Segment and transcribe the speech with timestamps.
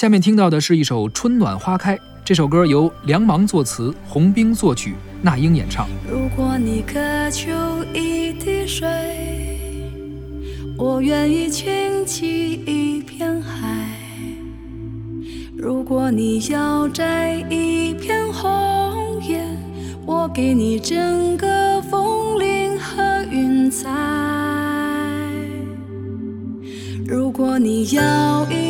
[0.00, 1.94] 下面听到的是一首《春暖花开》，
[2.24, 5.86] 这首歌由梁芒作词，洪兵作曲，那英演唱。
[6.10, 6.98] 如果你渴
[7.30, 7.52] 求
[7.92, 8.88] 一滴水，
[10.78, 13.76] 我愿意倾起一片海；
[15.54, 19.44] 如果你要摘一片红叶，
[20.06, 23.90] 我给你整个枫林和云彩；
[27.06, 28.69] 如果你要一，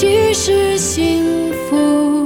[0.00, 2.19] 其实幸福，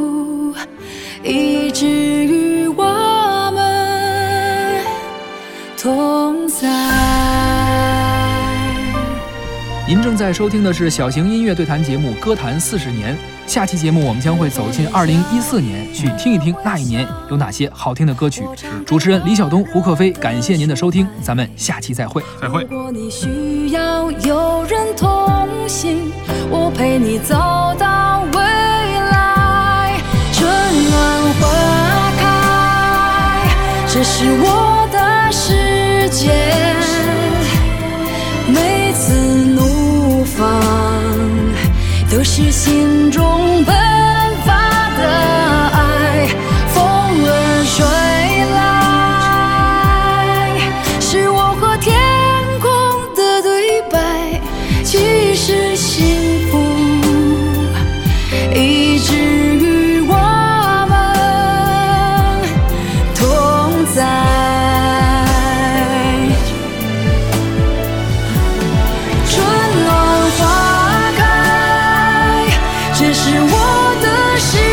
[9.86, 13.14] 您正在收听的是小型音乐对谈节目《歌坛四十年》。
[13.46, 18.42] 下期节目我们将会走进二零一四年，去听一听那一年有哪些好听的歌曲。
[18.86, 22.22] 主持人李晓东、胡克飞，感谢您的收听，咱们下期再会。
[22.40, 22.68] 再会如。
[22.78, 26.10] 果你需要有人同行，
[26.50, 27.34] 我陪你走
[27.78, 30.00] 到未来。
[30.32, 30.48] 春
[30.90, 33.50] 暖花开，
[33.92, 36.43] 这是我的世界。
[42.36, 43.23] 是心中
[73.34, 74.63] 是我的事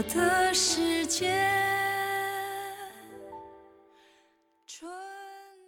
[0.00, 1.69] 我的世界。